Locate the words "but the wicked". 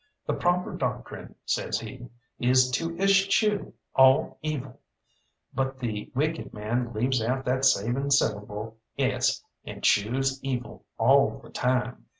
5.53-6.55